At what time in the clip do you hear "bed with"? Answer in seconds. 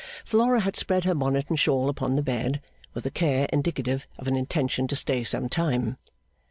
2.23-3.05